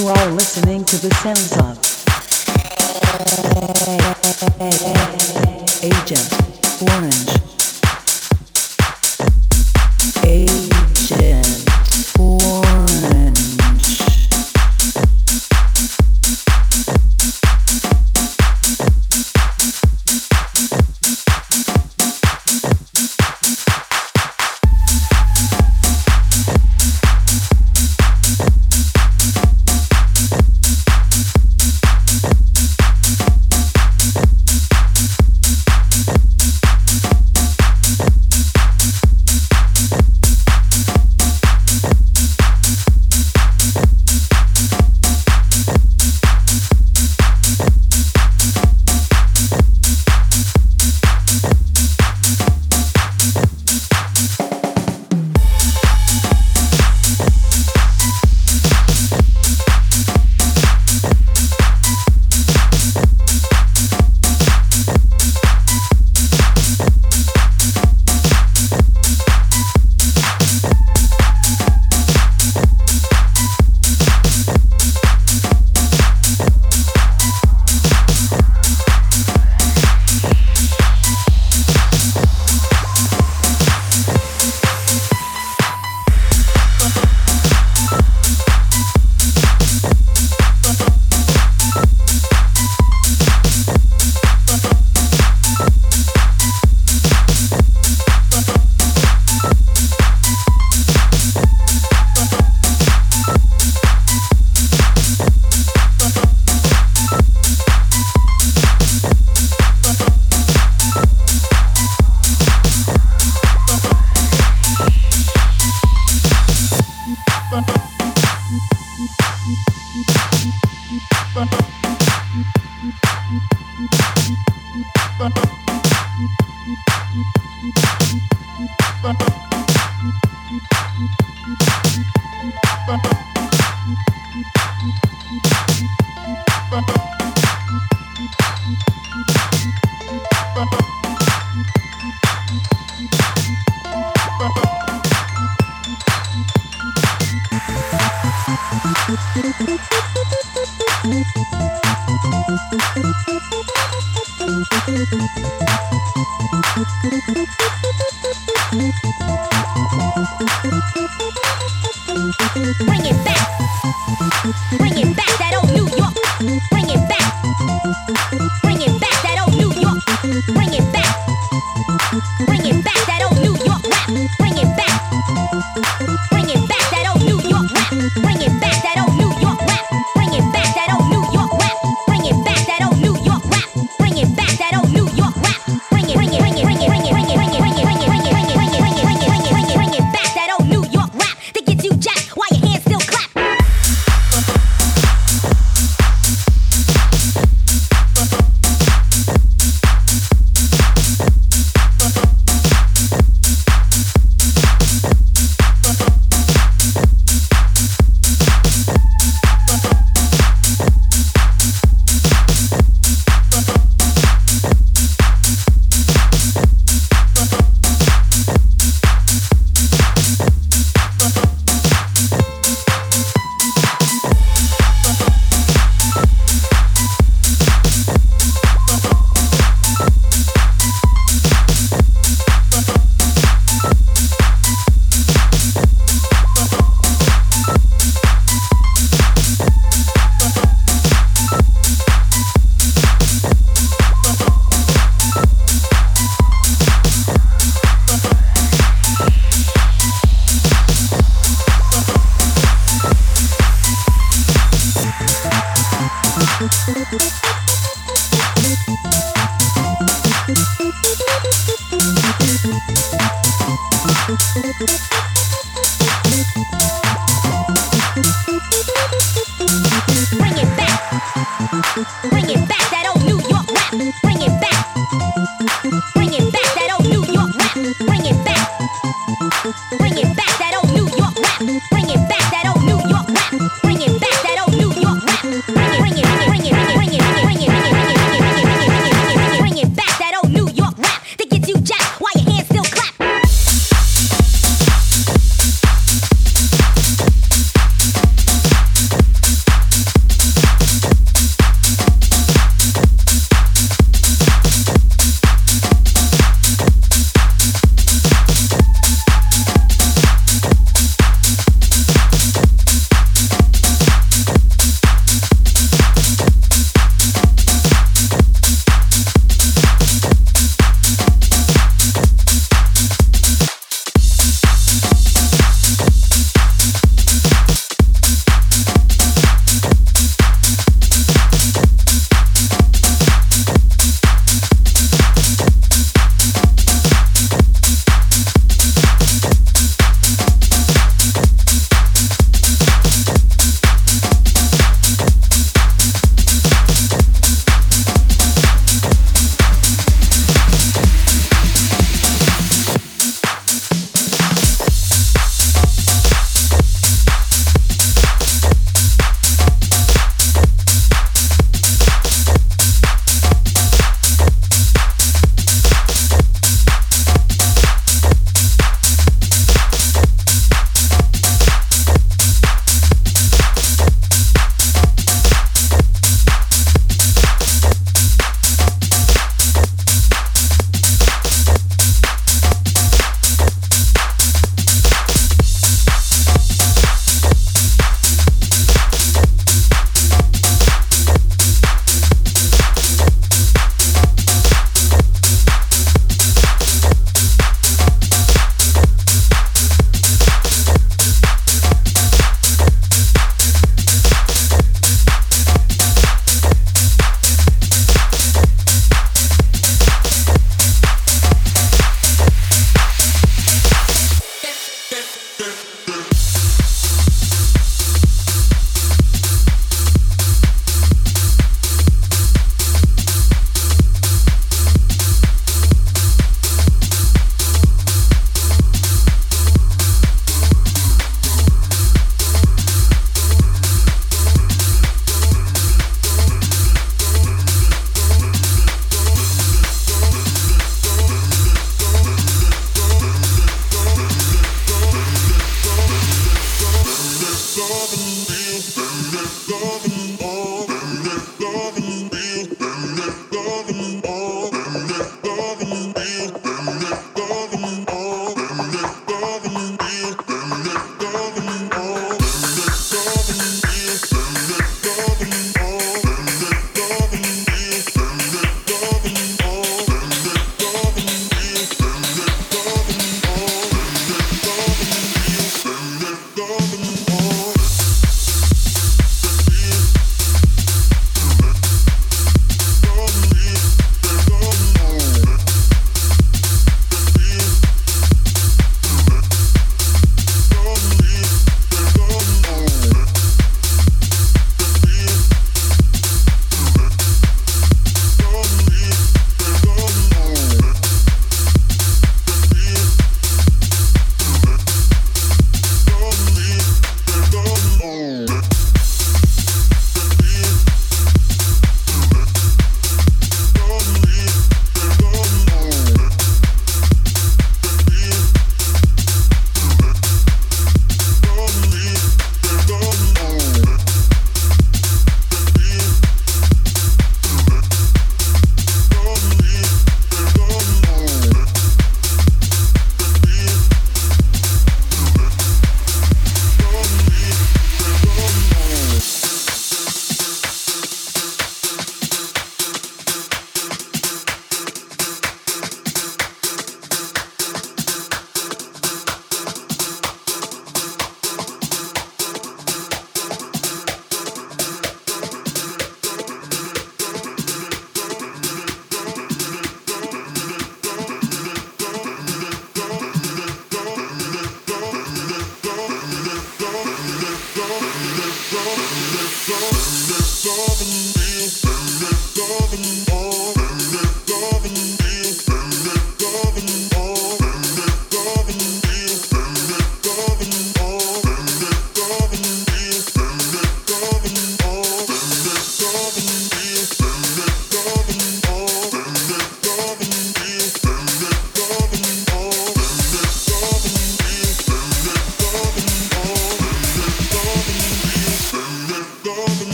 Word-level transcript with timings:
You 0.00 0.08
are 0.08 0.30
listening 0.30 0.82
to 0.86 0.96
the 0.96 1.10
sounds 1.16 1.52
of 1.58 1.76
Agent 5.82 6.90
Orange. 6.90 7.49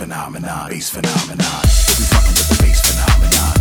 phenomenon, 0.00 0.70
bass 0.70 0.88
phenomenon. 0.88 1.60
We 1.98 2.04
fucking 2.08 2.32
with 2.32 2.48
the 2.48 2.62
bass 2.62 2.80
phenomenon. 2.80 3.59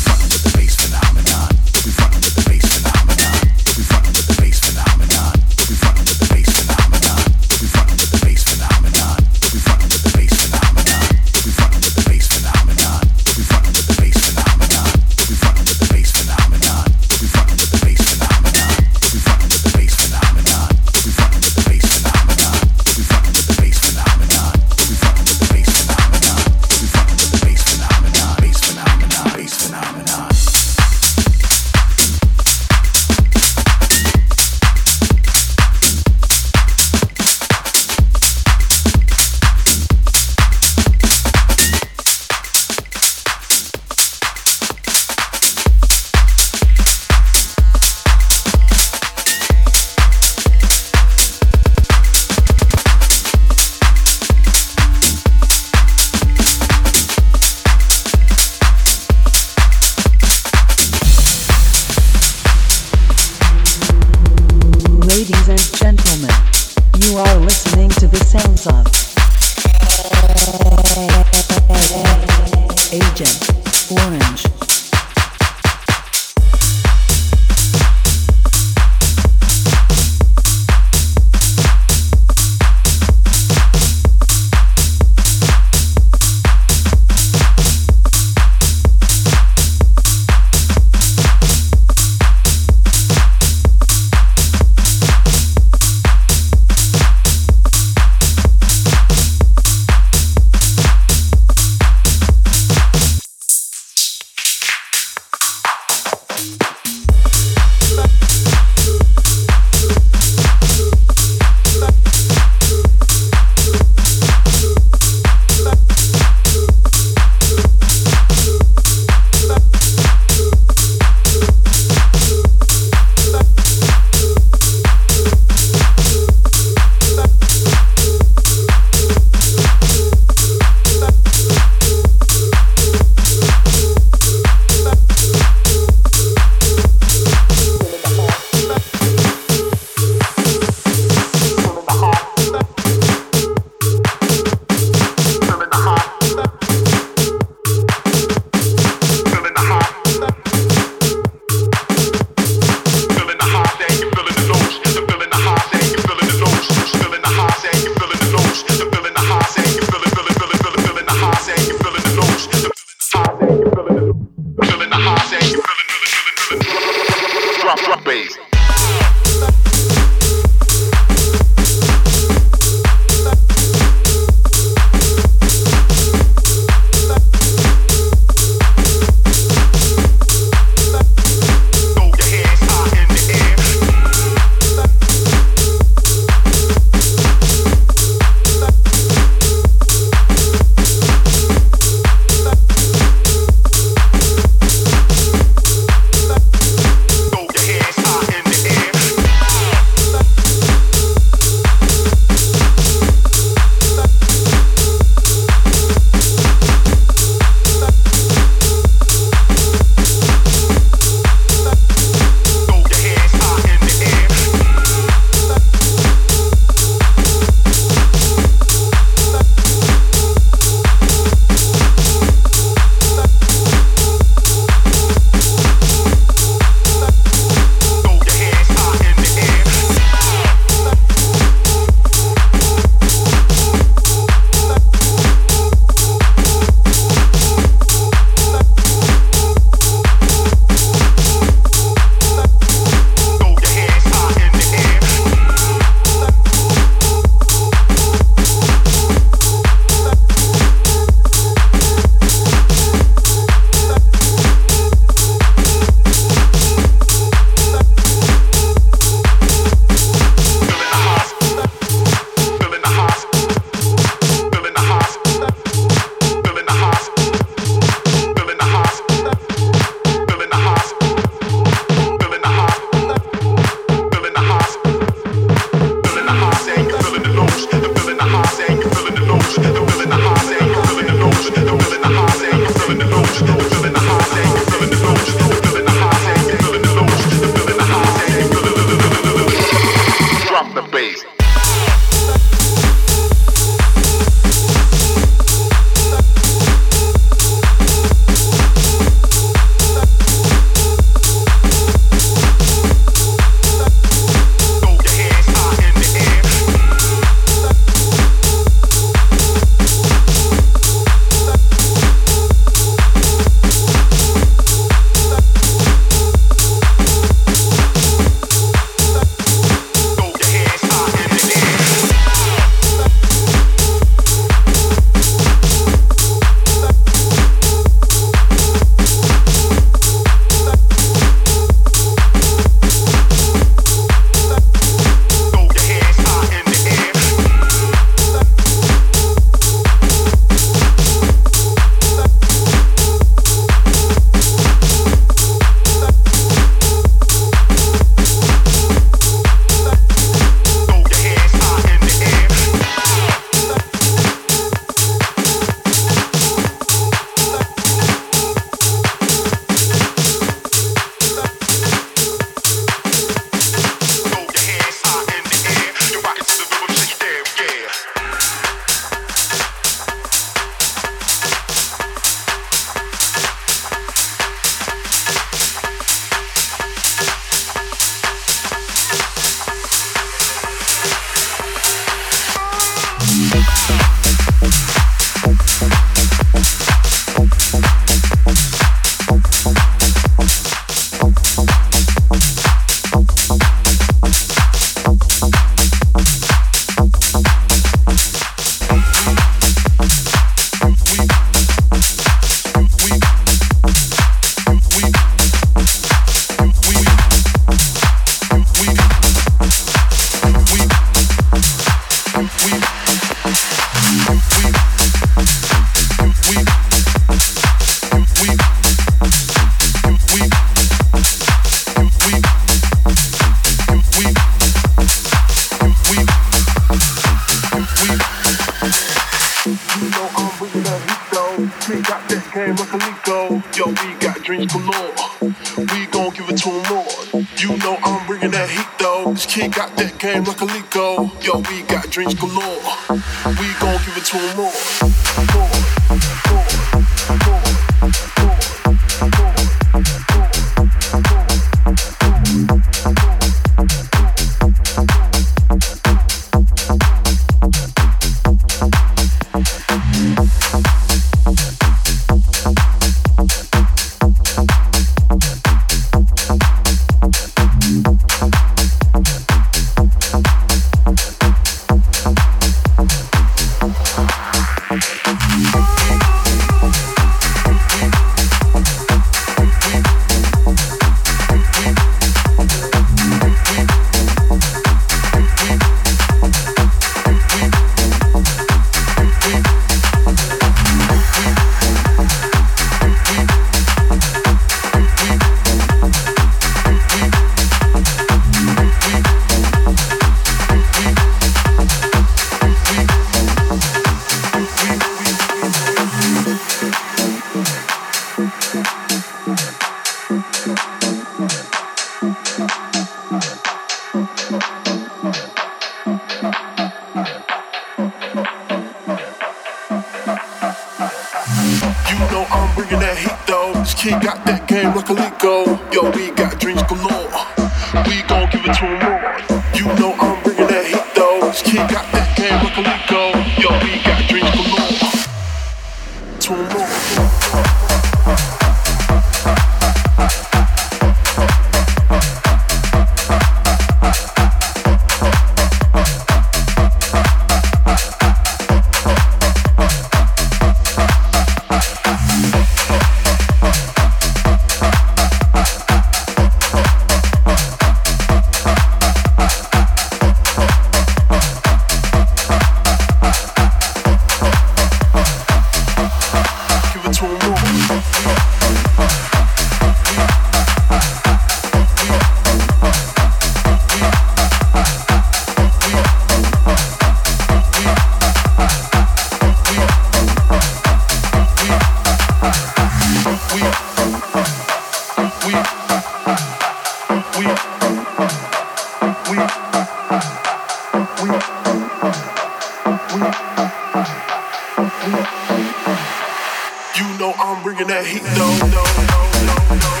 You 596.97 597.07
know 597.17 597.33
I'm 597.37 597.63
bringing 597.63 597.87
that 597.87 598.05
heat, 598.05 598.21
no, 598.21 598.49
no, 598.67 598.83
no, 599.07 599.75
no, 599.77 599.95
no. 599.95 600.00